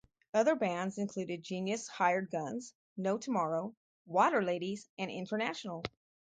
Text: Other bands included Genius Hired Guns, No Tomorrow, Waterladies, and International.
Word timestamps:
Other 0.33 0.55
bands 0.55 0.97
included 0.97 1.43
Genius 1.43 1.87
Hired 1.87 2.31
Guns, 2.31 2.73
No 2.97 3.19
Tomorrow, 3.19 3.75
Waterladies, 4.09 4.87
and 4.97 5.11
International. 5.11 5.83